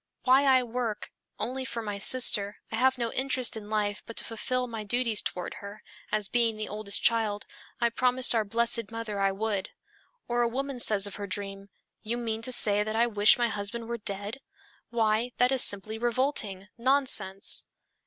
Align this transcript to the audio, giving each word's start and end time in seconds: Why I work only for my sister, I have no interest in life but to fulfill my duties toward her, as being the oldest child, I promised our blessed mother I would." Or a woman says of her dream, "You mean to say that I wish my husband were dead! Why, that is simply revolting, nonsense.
Why 0.23 0.45
I 0.45 0.63
work 0.63 1.11
only 1.37 1.63
for 1.63 1.83
my 1.83 1.99
sister, 1.99 2.57
I 2.71 2.75
have 2.75 2.97
no 2.97 3.13
interest 3.13 3.55
in 3.55 3.69
life 3.69 4.01
but 4.07 4.17
to 4.17 4.23
fulfill 4.23 4.65
my 4.65 4.83
duties 4.83 5.21
toward 5.21 5.53
her, 5.61 5.83
as 6.11 6.27
being 6.27 6.57
the 6.57 6.67
oldest 6.67 7.03
child, 7.03 7.45
I 7.79 7.91
promised 7.91 8.33
our 8.33 8.43
blessed 8.43 8.89
mother 8.91 9.19
I 9.19 9.31
would." 9.31 9.69
Or 10.27 10.41
a 10.41 10.49
woman 10.49 10.79
says 10.79 11.05
of 11.05 11.17
her 11.17 11.27
dream, 11.27 11.69
"You 12.01 12.17
mean 12.17 12.41
to 12.41 12.51
say 12.51 12.81
that 12.81 12.95
I 12.95 13.05
wish 13.05 13.37
my 13.37 13.49
husband 13.49 13.87
were 13.87 13.99
dead! 13.99 14.39
Why, 14.89 15.33
that 15.37 15.51
is 15.51 15.61
simply 15.61 15.99
revolting, 15.99 16.67
nonsense. 16.79 17.67